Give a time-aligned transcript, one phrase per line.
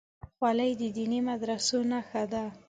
[0.35, 2.43] خولۍ د دیني مدرسو نښه ده.